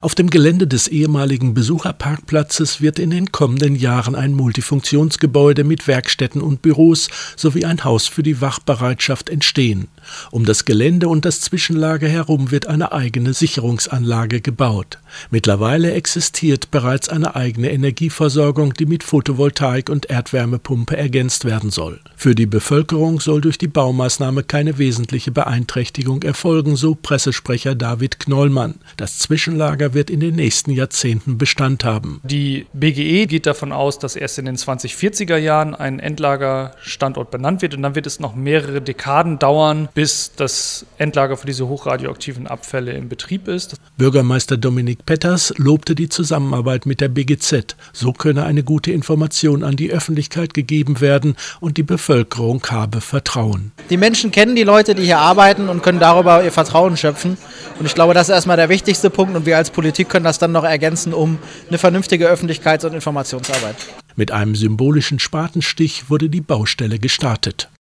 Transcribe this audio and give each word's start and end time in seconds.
Auf 0.00 0.14
dem 0.14 0.30
Gelände 0.30 0.68
des 0.68 0.86
ehemaligen 0.86 1.54
Besucherparkplatzes 1.54 2.80
wird 2.80 3.00
in 3.00 3.10
den 3.10 3.32
kommenden 3.32 3.74
Jahren 3.74 4.14
ein 4.14 4.32
Multifunktionsgebäude 4.32 5.64
mit 5.64 5.88
Werkstätten 5.88 6.40
und 6.40 6.62
Büros 6.62 7.08
sowie 7.34 7.64
ein 7.64 7.82
Haus 7.82 8.06
für 8.06 8.22
die 8.22 8.40
Wachbereitschaft 8.40 9.28
entstehen. 9.28 9.88
Um 10.30 10.44
das 10.44 10.64
Gelände 10.64 11.08
und 11.08 11.24
das 11.24 11.40
Zwischenlager 11.40 12.06
herum 12.06 12.52
wird 12.52 12.68
eine 12.68 12.92
eigene 12.92 13.34
Sicherungsanlage 13.34 14.40
gebaut. 14.40 15.00
Mittlerweile 15.32 15.90
existiert 15.90 16.70
bereits 16.70 17.08
eine 17.08 17.34
eigene 17.34 17.72
Energieversorgung, 17.72 18.74
die 18.74 18.86
mit 18.86 19.02
Photovoltaik 19.02 19.90
und 19.90 20.06
Erdwärmepumpe 20.06 20.96
ergänzt 20.96 21.44
werden 21.44 21.70
soll. 21.70 21.98
Für 22.14 22.36
die 22.36 22.46
Bevölkerung 22.46 23.18
soll 23.18 23.40
durch 23.40 23.58
die 23.58 23.66
Baumaßnahme 23.66 24.44
keine 24.44 24.78
wesentliche 24.78 25.32
Beeinträchtigung 25.32 26.22
erfolgen, 26.22 26.76
so 26.76 26.94
Pressesprecher 26.94 27.74
David 27.74 28.20
Knollmann. 28.20 28.76
Das 28.96 29.18
Zwischenlager 29.18 29.87
Endlager 29.88 29.94
wird 29.94 30.10
in 30.10 30.20
den 30.20 30.36
nächsten 30.36 30.70
Jahrzehnten 30.70 31.38
Bestand 31.38 31.84
haben. 31.84 32.20
Die 32.22 32.66
BGE 32.72 33.26
geht 33.26 33.46
davon 33.46 33.72
aus, 33.72 33.98
dass 33.98 34.16
erst 34.16 34.38
in 34.38 34.44
den 34.44 34.56
2040er 34.56 35.36
Jahren 35.36 35.74
ein 35.74 36.00
Endlagerstandort 36.00 37.30
benannt 37.30 37.62
wird 37.62 37.74
und 37.74 37.82
dann 37.82 37.94
wird 37.94 38.06
es 38.06 38.20
noch 38.20 38.34
mehrere 38.34 38.80
Dekaden 38.80 39.38
dauern, 39.38 39.88
bis 39.94 40.32
das 40.36 40.86
Endlager 40.98 41.36
für 41.36 41.46
diese 41.46 41.68
hochradioaktiven 41.68 42.46
Abfälle 42.46 42.92
in 42.92 43.08
Betrieb 43.08 43.48
ist. 43.48 43.76
Bürgermeister 43.96 44.56
Dominik 44.56 45.06
Petters 45.06 45.54
lobte 45.56 45.94
die 45.94 46.08
Zusammenarbeit 46.08 46.86
mit 46.86 47.00
der 47.00 47.08
BGZ. 47.08 47.76
So 47.92 48.12
könne 48.12 48.44
eine 48.44 48.62
gute 48.62 48.92
Information 48.92 49.64
an 49.64 49.76
die 49.76 49.90
Öffentlichkeit 49.90 50.54
gegeben 50.54 51.00
werden 51.00 51.36
und 51.60 51.76
die 51.76 51.82
Bevölkerung 51.82 52.62
habe 52.70 53.00
Vertrauen. 53.00 53.72
Die 53.90 53.96
Menschen 53.96 54.30
kennen 54.30 54.54
die 54.54 54.64
Leute, 54.64 54.94
die 54.94 55.04
hier 55.04 55.18
arbeiten 55.18 55.68
und 55.68 55.82
können 55.82 55.98
darüber 55.98 56.44
ihr 56.44 56.52
Vertrauen 56.52 56.96
schöpfen. 56.96 57.38
Und 57.78 57.86
ich 57.86 57.94
glaube, 57.94 58.12
das 58.12 58.28
ist 58.28 58.34
erstmal 58.34 58.56
der 58.56 58.68
wichtigste 58.68 59.08
Punkt 59.08 59.34
und 59.34 59.46
wir 59.46 59.56
als 59.56 59.70
Politik 59.70 60.08
können 60.08 60.24
das 60.24 60.38
dann 60.38 60.52
noch 60.52 60.64
ergänzen 60.64 61.14
um 61.14 61.38
eine 61.68 61.78
vernünftige 61.78 62.30
Öffentlichkeits- 62.30 62.84
und 62.84 62.94
Informationsarbeit. 62.94 63.76
Mit 64.16 64.32
einem 64.32 64.54
symbolischen 64.54 65.18
Spatenstich 65.18 66.10
wurde 66.10 66.28
die 66.28 66.40
Baustelle 66.40 66.98
gestartet. 66.98 67.68